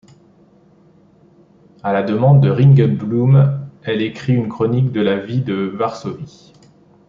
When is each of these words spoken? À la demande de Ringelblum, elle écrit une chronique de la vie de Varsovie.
À 1.83 1.93
la 1.93 2.01
demande 2.01 2.41
de 2.41 2.49
Ringelblum, 2.49 3.69
elle 3.83 4.01
écrit 4.01 4.33
une 4.33 4.49
chronique 4.49 4.91
de 4.91 4.99
la 5.01 5.17
vie 5.19 5.41
de 5.41 5.53
Varsovie. 5.53 6.53